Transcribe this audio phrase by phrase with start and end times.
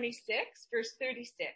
[0.00, 1.52] 26, verse 36.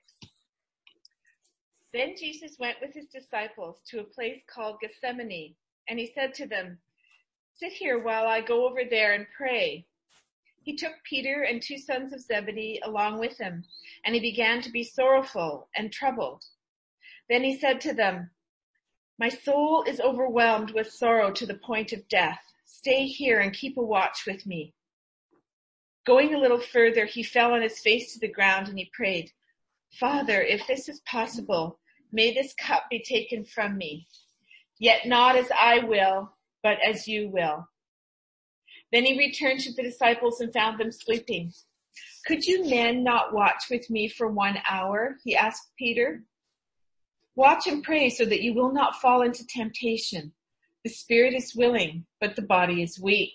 [1.95, 5.55] Then Jesus went with his disciples to a place called Gethsemane,
[5.89, 6.79] and he said to them,
[7.55, 9.87] Sit here while I go over there and pray.
[10.63, 13.65] He took Peter and two sons of Zebedee along with him,
[14.05, 16.45] and he began to be sorrowful and troubled.
[17.31, 18.29] Then he said to them,
[19.19, 22.43] My soul is overwhelmed with sorrow to the point of death.
[22.67, 24.75] Stay here and keep a watch with me.
[26.05, 29.31] Going a little further, he fell on his face to the ground and he prayed,
[29.99, 31.79] Father, if this is possible,
[32.13, 34.07] may this cup be taken from me.
[34.79, 36.33] Yet not as I will,
[36.63, 37.69] but as you will.
[38.93, 41.53] Then he returned to the disciples and found them sleeping.
[42.27, 45.17] Could you men not watch with me for one hour?
[45.25, 46.25] He asked Peter.
[47.37, 50.33] Watch and pray so that you will not fall into temptation.
[50.85, 53.35] The spirit is willing, but the body is weak.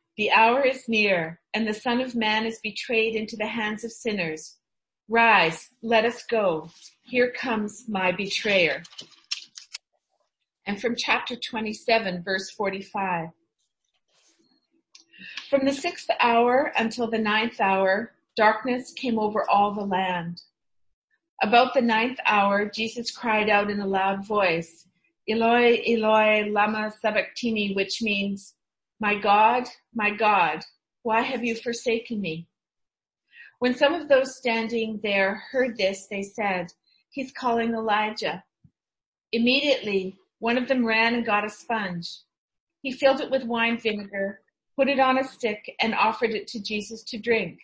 [0.21, 3.91] the hour is near and the son of man is betrayed into the hands of
[3.91, 4.57] sinners.
[5.09, 6.69] Rise, let us go.
[7.01, 8.83] Here comes my betrayer.
[10.67, 13.29] And from chapter 27 verse 45.
[15.49, 20.39] From the sixth hour until the ninth hour, darkness came over all the land.
[21.41, 24.85] About the ninth hour, Jesus cried out in a loud voice,
[25.27, 28.53] Eloi, Eloi, lama sabachthani, which means,
[29.01, 30.63] my God, my God,
[31.01, 32.47] why have you forsaken me?
[33.57, 36.67] When some of those standing there heard this, they said,
[37.09, 38.43] he's calling Elijah.
[39.31, 42.09] Immediately, one of them ran and got a sponge.
[42.83, 44.41] He filled it with wine vinegar,
[44.75, 47.57] put it on a stick, and offered it to Jesus to drink.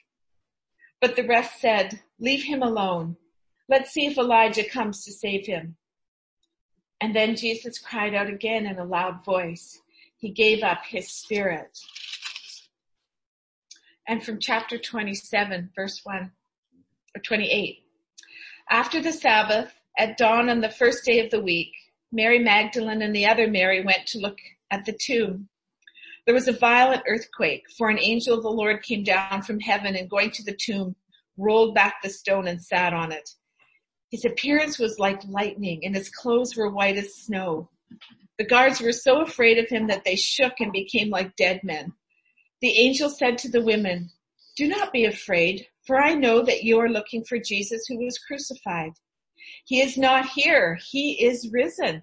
[1.00, 3.16] But the rest said, leave him alone.
[3.70, 5.76] Let's see if Elijah comes to save him.
[7.00, 9.80] And then Jesus cried out again in a loud voice.
[10.18, 11.78] He gave up his spirit.
[14.08, 16.32] And from chapter 27, verse 1
[17.16, 17.84] or 28.
[18.70, 21.72] After the Sabbath, at dawn on the first day of the week,
[22.12, 24.38] Mary Magdalene and the other Mary went to look
[24.72, 25.50] at the tomb.
[26.26, 29.96] There was a violent earthquake, for an angel of the Lord came down from heaven
[29.96, 30.96] and going to the tomb,
[31.38, 33.30] rolled back the stone and sat on it.
[34.12, 37.70] His appearance was like lightning and his clothes were white as snow.
[38.38, 41.94] The guards were so afraid of him that they shook and became like dead men.
[42.62, 44.12] The angel said to the women,
[44.56, 48.18] do not be afraid, for I know that you are looking for Jesus who was
[48.18, 48.94] crucified.
[49.66, 50.80] He is not here.
[50.90, 52.02] He is risen,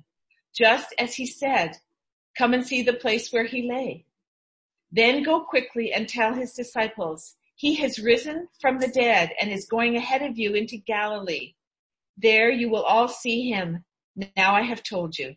[0.57, 1.79] just as he said.
[2.39, 4.07] Come and see the place where he lay.
[4.91, 9.67] Then go quickly and tell his disciples, he has risen from the dead and is
[9.67, 11.55] going ahead of you into Galilee.
[12.17, 13.85] There you will all see him.
[14.37, 15.35] Now I have told you.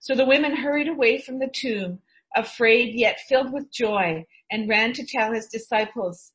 [0.00, 2.00] So the women hurried away from the tomb,
[2.36, 6.32] afraid yet filled with joy, and ran to tell his disciples.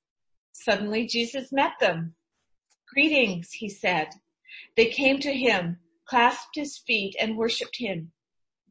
[0.51, 2.15] Suddenly Jesus met them.
[2.93, 4.09] Greetings, he said.
[4.75, 8.11] They came to him, clasped his feet, and worshipped him.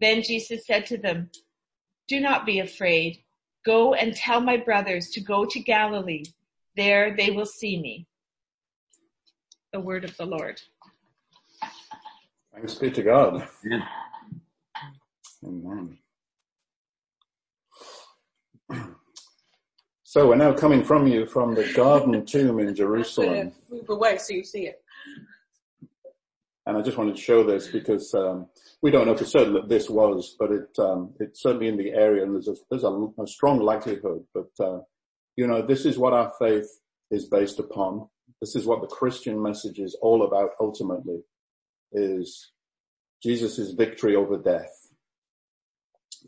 [0.00, 1.30] Then Jesus said to them,
[2.08, 3.18] Do not be afraid.
[3.64, 6.24] Go and tell my brothers to go to Galilee.
[6.76, 8.06] There they will see me.
[9.72, 10.60] The word of the Lord.
[12.54, 13.48] Thanks be to God.
[13.64, 13.86] Yeah.
[15.44, 15.98] Amen.
[20.04, 23.52] So we're now coming from you from the garden tomb in Jerusalem.
[23.70, 24.82] Move away so you see it.
[26.66, 28.46] And I just wanted to show this because um,
[28.82, 31.92] we don't know for certain that this was, but it um, it's certainly in the
[31.92, 34.24] area, and there's a, there's a, a strong likelihood.
[34.34, 34.80] But uh,
[35.36, 36.68] you know, this is what our faith
[37.10, 38.06] is based upon.
[38.40, 40.50] This is what the Christian message is all about.
[40.60, 41.22] Ultimately,
[41.92, 42.52] is
[43.22, 44.81] Jesus' victory over death,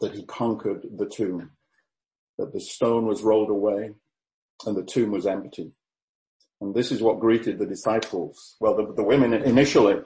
[0.00, 1.50] that he conquered the tomb
[2.38, 3.90] that the stone was rolled away
[4.66, 5.72] and the tomb was empty.
[6.60, 8.56] And this is what greeted the disciples.
[8.60, 10.00] Well, the, the women initially,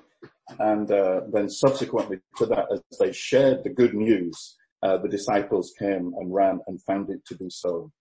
[0.58, 5.73] and uh, then subsequently to that, as they shared the good news, uh, the disciples
[5.79, 7.93] came and ran and found it to be so.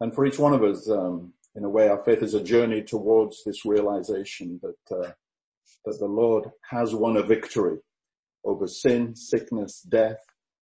[0.00, 2.82] And for each one of us, um, in a way, our faith is a journey
[2.82, 5.10] towards this realization that uh,
[5.84, 7.78] that the Lord has won a victory
[8.44, 10.18] over sin, sickness, death,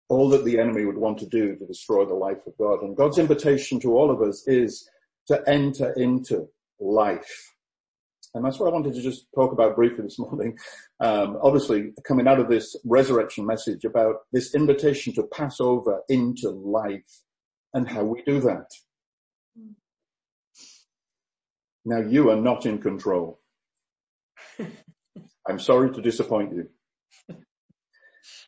[0.10, 2.82] all that the enemy would want to do to destroy the life of God.
[2.82, 4.90] And God's invitation to all of us is
[5.28, 7.54] to enter into life.
[8.34, 10.58] And that's what I wanted to just talk about briefly this morning.
[11.00, 16.50] Um, obviously, coming out of this resurrection message about this invitation to pass over into
[16.50, 17.22] life
[17.74, 18.72] and how we do that.
[21.86, 23.40] Now you are not in control.
[25.48, 26.70] I'm sorry to disappoint you.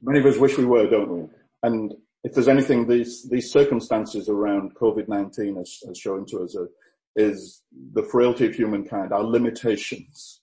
[0.02, 1.41] Many of us wish we were, don't we?
[1.64, 1.94] And
[2.24, 6.70] if there's anything these, these circumstances around COVID-19 has, has shown to us are,
[7.16, 7.64] is
[7.94, 10.42] the frailty of humankind, our limitations.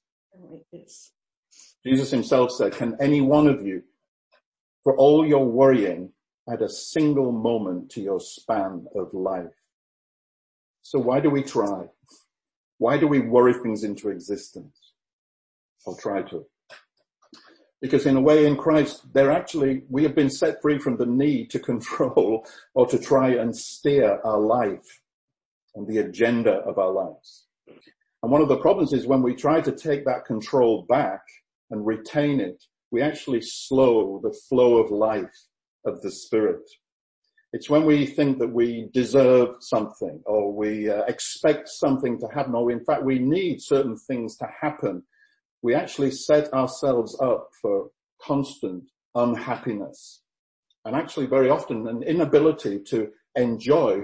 [1.84, 3.82] Jesus himself said, can any one of you,
[4.84, 6.12] for all your worrying,
[6.50, 9.46] add a single moment to your span of life?
[10.82, 11.86] So why do we try?
[12.78, 14.92] Why do we worry things into existence?
[15.86, 16.46] I'll try to.
[17.80, 21.06] Because in a way in Christ, they're actually, we have been set free from the
[21.06, 22.44] need to control
[22.74, 25.00] or to try and steer our life
[25.74, 27.46] and the agenda of our lives.
[28.22, 31.20] And one of the problems is when we try to take that control back
[31.70, 35.46] and retain it, we actually slow the flow of life
[35.84, 36.68] of the spirit.
[37.52, 42.54] It's when we think that we deserve something or we uh, expect something to happen
[42.54, 45.02] or in fact we need certain things to happen.
[45.62, 47.90] We actually set ourselves up for
[48.22, 48.84] constant
[49.14, 50.22] unhappiness
[50.84, 54.02] and actually very often an inability to enjoy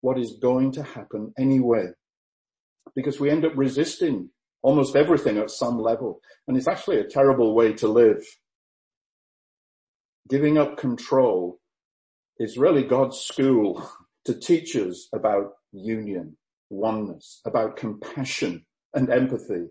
[0.00, 1.86] what is going to happen anyway.
[2.94, 4.30] Because we end up resisting
[4.62, 6.20] almost everything at some level.
[6.46, 8.24] And it's actually a terrible way to live.
[10.28, 11.60] Giving up control
[12.38, 13.88] is really God's school
[14.24, 16.36] to teach us about union,
[16.68, 19.68] oneness, about compassion and empathy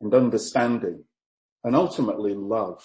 [0.00, 1.04] and understanding
[1.64, 2.82] and ultimately love.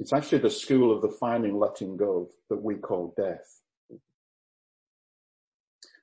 [0.00, 3.60] It's actually the school of the finding letting go that we call death.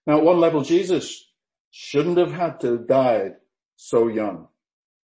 [0.05, 1.27] Now at one level, Jesus
[1.71, 3.33] shouldn't have had to have died
[3.75, 4.47] so young,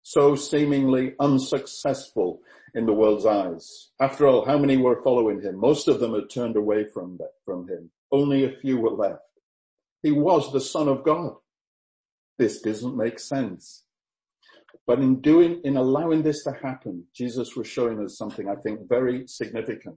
[0.02, 2.40] so seemingly unsuccessful
[2.74, 3.90] in the world's eyes.
[4.00, 5.56] After all, how many were following him?
[5.58, 7.90] Most of them had turned away from, from him.
[8.10, 9.22] Only a few were left.
[10.02, 11.34] He was the son of God.
[12.38, 13.83] This doesn't make sense.
[14.86, 18.88] But in doing, in allowing this to happen, Jesus was showing us something I think
[18.88, 19.96] very significant.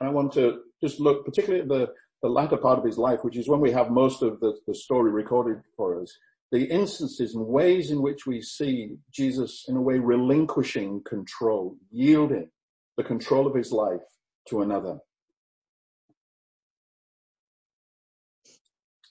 [0.00, 1.88] I want to just look particularly at the,
[2.22, 4.74] the latter part of his life, which is when we have most of the, the
[4.74, 6.16] story recorded for us
[6.52, 12.50] the instances and ways in which we see Jesus in a way relinquishing control, yielding
[12.96, 14.00] the control of his life
[14.48, 14.98] to another.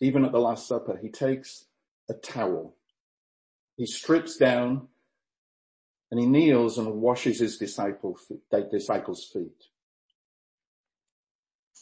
[0.01, 1.65] Even at the Last Supper, he takes
[2.09, 2.75] a towel.
[3.77, 4.87] He strips down
[6.11, 9.63] and he kneels and washes his disciples' feet.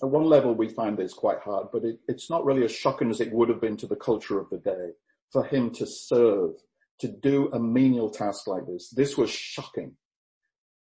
[0.02, 3.10] At one level, we find this quite hard, but it, it's not really as shocking
[3.10, 4.92] as it would have been to the culture of the day
[5.32, 6.56] for him to serve,
[7.00, 8.90] to do a menial task like this.
[8.90, 9.96] This was shocking,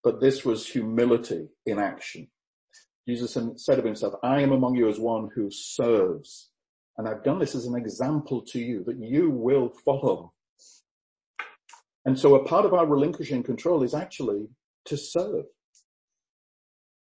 [0.03, 2.29] but this was humility in action.
[3.07, 6.51] Jesus said of himself, I am among you as one who serves.
[6.97, 10.33] And I've done this as an example to you that you will follow.
[12.05, 14.49] And so a part of our relinquishing control is actually
[14.87, 15.45] to serve,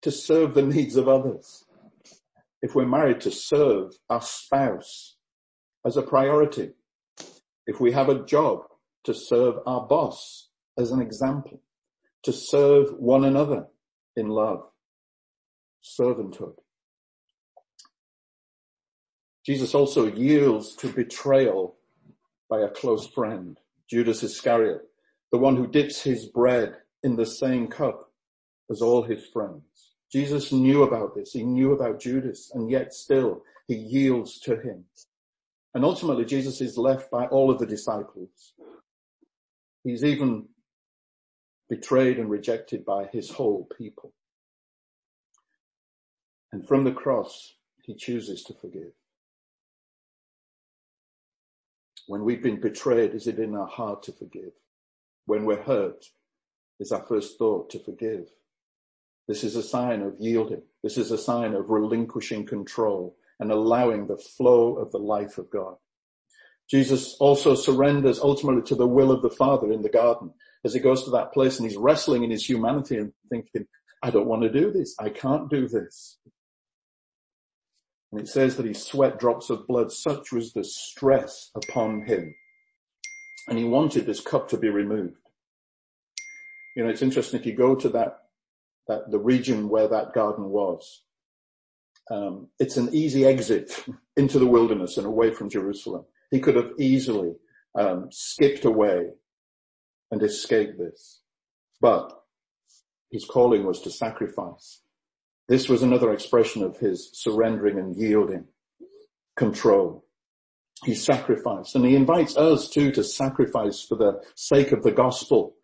[0.02, 1.66] to serve the needs of others.
[2.62, 5.18] If we're married to serve our spouse
[5.86, 6.72] as a priority,
[7.66, 8.62] if we have a job
[9.04, 11.62] to serve our boss as an example,
[12.24, 13.68] to serve one another
[14.16, 14.64] in love,
[15.84, 16.56] servanthood.
[19.46, 21.78] Jesus also yields to betrayal
[22.50, 23.58] by a close friend,
[23.90, 24.82] Judas Iscariot,
[25.32, 28.12] the one who dips his bread in the same cup
[28.70, 29.94] as all his friends.
[30.12, 31.34] Jesus knew about this.
[31.34, 34.86] He knew about Judas and yet still he yields to him.
[35.74, 38.54] And ultimately Jesus is left by all of the disciples.
[39.84, 40.48] He's even
[41.70, 44.14] betrayed and rejected by his whole people.
[46.52, 47.54] And from the cross,
[47.84, 48.94] he chooses to forgive.
[52.08, 54.54] When we've been betrayed, is it in our heart to forgive?
[55.26, 56.06] When we're hurt,
[56.80, 58.30] is our first thought to forgive?
[59.28, 60.62] This is a sign of yielding.
[60.84, 65.50] This is a sign of relinquishing control and allowing the flow of the life of
[65.50, 65.76] God.
[66.70, 70.34] Jesus also surrenders ultimately to the will of the Father in the garden
[70.64, 73.68] as he goes to that place and he's wrestling in his humanity and thinking,
[74.02, 74.96] I don't want to do this.
[74.98, 76.20] I can't do this.
[78.18, 79.92] And it says that he sweat drops of blood.
[79.92, 82.34] Such was the stress upon him.
[83.48, 85.22] And he wanted this cup to be removed.
[86.76, 88.18] You know, it's interesting if you go to that,
[88.88, 91.04] that, the region where that garden was,
[92.10, 93.86] um, it's an easy exit
[94.18, 96.04] into the wilderness and away from Jerusalem.
[96.32, 97.36] He could have easily
[97.78, 99.10] um, skipped away
[100.10, 101.22] and escaped this.
[101.80, 102.20] But
[103.12, 104.82] his calling was to sacrifice.
[105.48, 108.46] This was another expression of his surrendering and yielding
[109.38, 110.04] control.
[110.84, 115.56] He sacrificed and he invites us too to sacrifice for the sake of the gospel.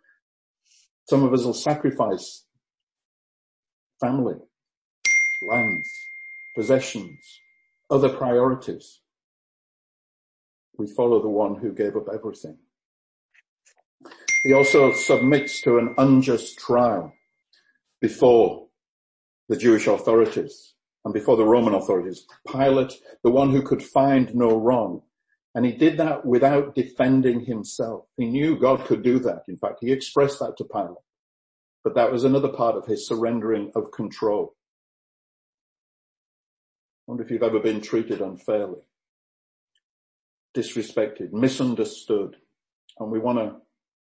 [1.10, 2.46] Some of us will sacrifice
[4.00, 4.36] family,
[5.50, 5.90] lands,
[6.56, 7.20] possessions,
[7.90, 9.02] other priorities.
[10.78, 12.58] We follow the one who gave up everything.
[14.44, 17.14] He also submits to an unjust trial
[18.02, 18.63] before
[19.50, 20.74] the Jewish authorities
[21.06, 22.26] and before the Roman authorities.
[22.48, 25.02] Pilate, the one who could find no wrong.
[25.56, 28.06] And he did that without defending himself.
[28.18, 29.44] He knew God could do that.
[29.48, 30.98] In fact, he expressed that to Pilate.
[31.84, 34.56] But that was another part of his surrendering of control.
[37.08, 38.80] I wonder if you've ever been treated unfairly,
[40.56, 42.38] disrespected, misunderstood.
[42.98, 43.58] And we want to,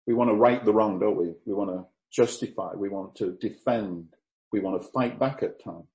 [0.05, 1.33] we want to right the wrong, don't we?
[1.45, 2.73] We want to justify.
[2.75, 4.09] We want to defend.
[4.51, 5.85] We want to fight back at times.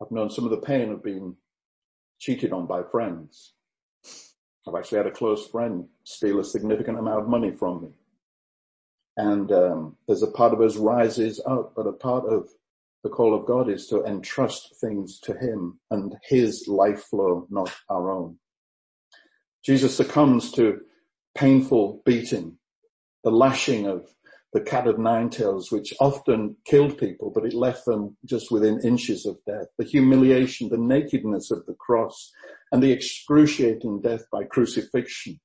[0.00, 1.36] I've known some of the pain of being
[2.18, 3.52] cheated on by friends.
[4.66, 7.88] I've actually had a close friend steal a significant amount of money from me.
[9.16, 12.48] And um, there's a part of us rises up, but a part of
[13.02, 17.72] the call of God is to entrust things to Him and His life flow, not
[17.88, 18.38] our own.
[19.64, 20.80] Jesus succumbs to
[21.34, 22.58] painful beating,
[23.22, 24.06] the lashing of
[24.54, 28.80] the cat of nine tails, which often killed people, but it left them just within
[28.84, 29.66] inches of death.
[29.78, 32.30] The humiliation, the nakedness of the cross,
[32.70, 35.40] and the excruciating death by crucifixion.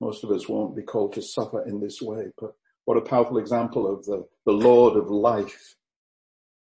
[0.00, 2.52] Most of us won't be called to suffer in this way, but
[2.86, 5.76] what a powerful example of the, the Lord of life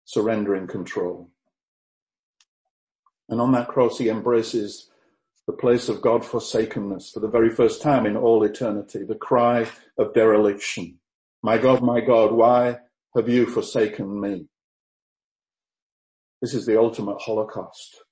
[0.04, 1.30] surrendering control.
[3.30, 4.90] And on that cross, he embraces
[5.47, 9.69] the place of God forsakenness for the very first time in all eternity, the cry
[9.99, 10.99] of dereliction.
[11.43, 12.79] My God, my God, why
[13.15, 14.49] have you forsaken me?
[16.43, 18.03] This is the ultimate Holocaust.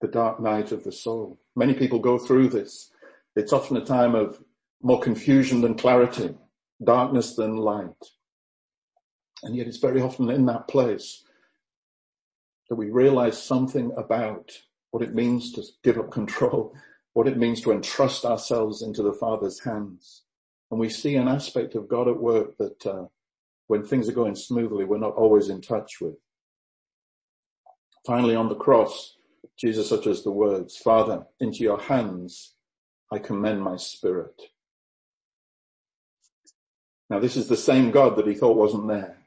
[0.00, 1.40] The dark night of the soul.
[1.54, 2.90] Many people go through this.
[3.36, 4.42] It's often a time of
[4.82, 6.34] more confusion than clarity,
[6.82, 7.90] darkness than light.
[9.42, 11.22] And yet it's very often in that place
[12.68, 14.50] that we realize something about
[14.90, 16.74] what it means to give up control,
[17.12, 20.24] what it means to entrust ourselves into the Father's hands.
[20.70, 23.06] And we see an aspect of God at work that uh,
[23.66, 26.14] when things are going smoothly, we're not always in touch with.
[28.06, 29.16] Finally, on the cross,
[29.58, 32.54] Jesus utters the words, Father, into your hands
[33.10, 34.40] I commend my spirit.
[37.08, 39.17] Now this is the same God that he thought wasn't there.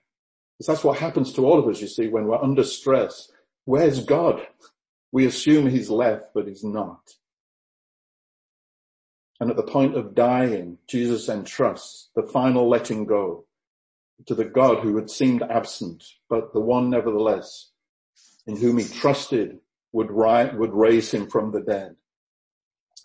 [0.68, 3.32] That's what happens to all of us, you see, when we're under stress.
[3.66, 4.46] Where's God?
[5.12, 7.02] We assume he's left, but he's not.
[9.40, 13.46] And at the point of dying, Jesus entrusts the final letting go
[14.28, 17.72] to the God who had seemed absent, but the one nevertheless
[18.46, 19.60] in whom he trusted
[19.92, 21.96] would, ri- would raise him from the dead.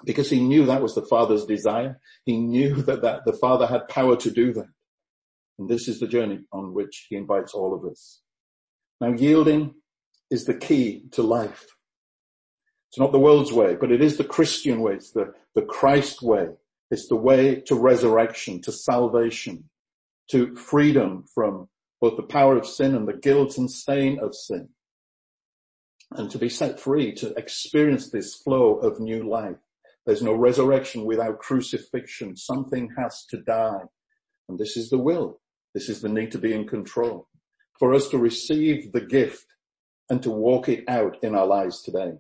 [0.05, 2.01] Because he knew that was the Father's desire.
[2.25, 4.69] He knew that, that the Father had power to do that.
[5.59, 8.21] And this is the journey on which he invites all of us.
[9.01, 9.75] Now yielding
[10.31, 11.67] is the key to life.
[12.91, 14.95] It's not the world's way, but it is the Christian way.
[14.95, 16.49] It's the, the Christ way.
[16.91, 19.69] It's the way to resurrection, to salvation,
[20.31, 21.69] to freedom from
[22.01, 24.69] both the power of sin and the guilt and stain of sin.
[26.13, 29.57] And to be set free, to experience this flow of new life.
[30.05, 32.37] There's no resurrection without crucifixion.
[32.37, 33.83] Something has to die.
[34.49, 35.41] And this is the will.
[35.77, 37.29] This is the need to be in control.
[37.79, 39.45] For us to receive the gift
[40.09, 42.15] and to walk it out in our lives today.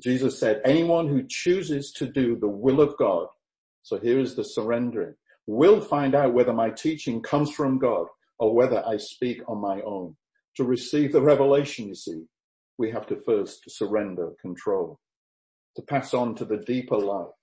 [0.00, 3.26] Jesus said, anyone who chooses to do the will of God,
[3.82, 5.16] so here is the surrendering,
[5.48, 8.06] will find out whether my teaching comes from God
[8.38, 10.14] or whether I speak on my own.
[10.58, 12.26] To receive the revelation, you see,
[12.78, 15.00] we have to first surrender control,
[15.74, 17.34] to pass on to the deeper life,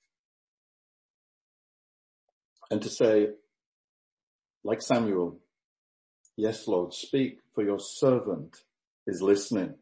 [2.71, 3.31] and to say,
[4.63, 5.39] like Samuel,
[6.37, 8.57] yes, Lord, speak for your servant
[9.07, 9.75] is listening.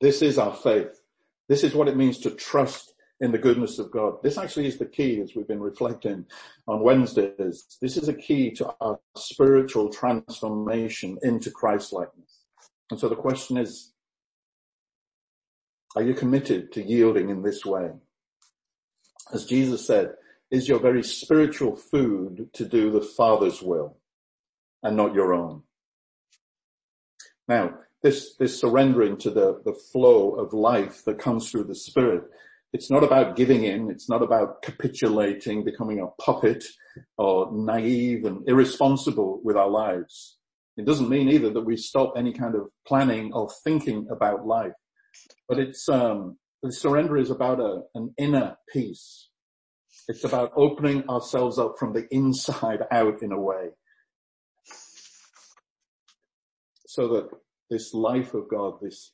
[0.00, 1.00] This is our faith.
[1.48, 4.22] This is what it means to trust in the goodness of God.
[4.22, 6.26] This actually is the key as we've been reflecting
[6.68, 7.78] on Wednesdays.
[7.80, 12.44] This is a key to our spiritual transformation into Christ-likeness.
[12.90, 13.92] And so the question is,
[15.96, 17.90] are you committed to yielding in this way?
[19.32, 20.12] As Jesus said,
[20.50, 23.98] is your very spiritual food to do the Father's will
[24.82, 25.62] and not your own.
[27.46, 32.24] Now, this, this surrendering to the, the flow of life that comes through the Spirit.
[32.72, 33.90] It's not about giving in.
[33.90, 36.64] It's not about capitulating, becoming a puppet
[37.16, 40.36] or naive and irresponsible with our lives.
[40.76, 44.72] It doesn't mean either that we stop any kind of planning or thinking about life,
[45.48, 49.27] but it's, um, the surrender is about a, an inner peace.
[50.08, 53.68] It's about opening ourselves up from the inside out in a way.
[56.86, 57.28] So that
[57.68, 59.12] this life of God, this,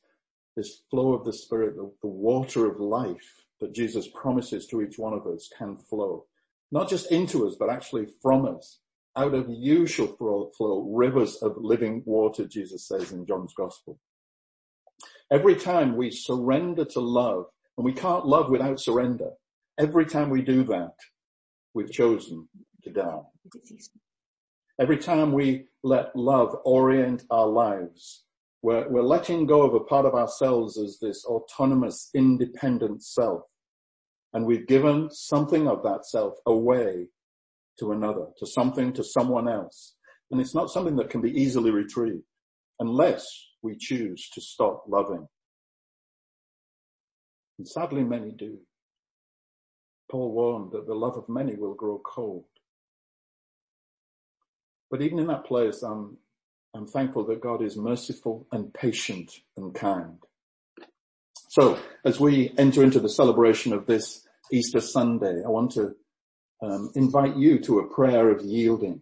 [0.55, 4.97] this flow of the Spirit, the, the water of life that Jesus promises to each
[4.97, 6.25] one of us can flow.
[6.71, 8.79] Not just into us, but actually from us.
[9.17, 13.99] Out of you shall flow, flow rivers of living water, Jesus says in John's Gospel.
[15.31, 17.45] Every time we surrender to love,
[17.77, 19.31] and we can't love without surrender,
[19.77, 20.93] every time we do that,
[21.73, 22.47] we've chosen
[22.83, 23.21] to die.
[24.79, 28.23] Every time we let love orient our lives,
[28.61, 33.43] we're, we're letting go of a part of ourselves as this autonomous, independent self.
[34.33, 37.07] And we've given something of that self away
[37.79, 39.95] to another, to something, to someone else.
[40.31, 42.23] And it's not something that can be easily retrieved
[42.79, 43.27] unless
[43.61, 45.27] we choose to stop loving.
[47.57, 48.57] And sadly many do.
[50.15, 52.45] Paul warned that the love of many will grow cold.
[54.89, 56.15] But even in that place, I'm
[56.73, 60.19] I'm thankful that God is merciful and patient and kind.
[61.49, 65.95] So as we enter into the celebration of this Easter Sunday, I want to
[66.63, 69.01] um, invite you to a prayer of yielding.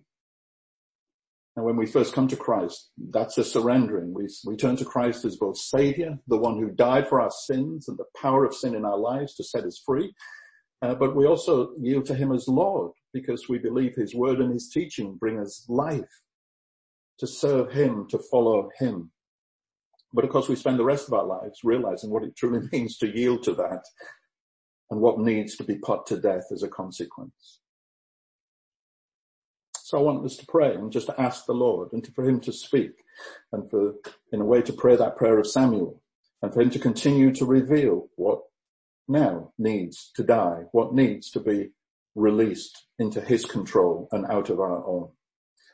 [1.55, 4.15] And when we first come to Christ, that's a surrendering.
[4.15, 7.87] We, we turn to Christ as both Savior, the one who died for our sins
[7.87, 10.15] and the power of sin in our lives to set us free.
[10.83, 14.53] Uh, but we also yield to Him as Lord because we believe His word and
[14.53, 16.21] His teaching bring us life
[17.19, 19.11] to serve him, to follow him.
[20.13, 22.97] But of course we spend the rest of our lives realizing what it truly means
[22.97, 23.83] to yield to that
[24.91, 27.59] and what needs to be put to death as a consequence.
[29.77, 32.27] So I want us to pray and just to ask the Lord and to, for
[32.27, 32.91] him to speak
[33.51, 33.93] and for,
[34.31, 36.01] in a way to pray that prayer of Samuel
[36.41, 38.41] and for him to continue to reveal what
[39.07, 41.69] now needs to die, what needs to be
[42.15, 45.09] released into his control and out of our own.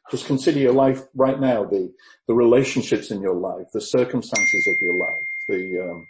[0.09, 1.93] Just consider your life right now, the,
[2.27, 6.07] the relationships in your life, the circumstances of your life, the um,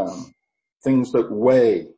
[0.00, 0.34] um,
[0.84, 1.88] things that weigh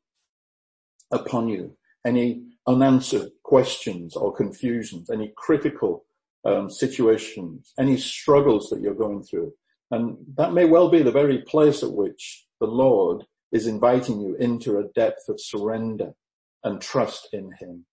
[1.10, 6.04] upon you, any unanswered questions or confusions, any critical
[6.44, 9.52] um, situations, any struggles that you're going through.
[9.90, 14.36] And that may well be the very place at which the Lord is inviting you
[14.36, 16.12] into a depth of surrender
[16.64, 17.86] and trust in Him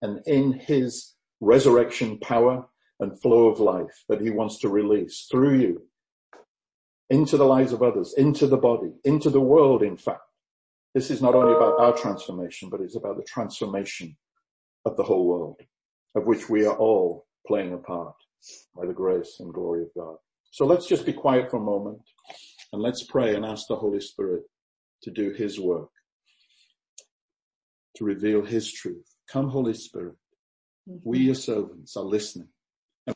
[0.00, 2.64] and in His resurrection power
[3.02, 5.82] and flow of life that he wants to release through you
[7.10, 10.22] into the lives of others, into the body, into the world, in fact.
[10.94, 14.16] This is not only about our transformation, but it's about the transformation
[14.84, 15.60] of the whole world,
[16.14, 18.14] of which we are all playing a part
[18.76, 20.16] by the grace and glory of God.
[20.52, 22.00] So let's just be quiet for a moment
[22.72, 24.44] and let's pray and ask the Holy Spirit
[25.02, 25.90] to do his work,
[27.96, 29.06] to reveal his truth.
[29.28, 30.16] Come Holy Spirit.
[30.88, 31.08] Mm-hmm.
[31.08, 32.48] We, your servants, are listening.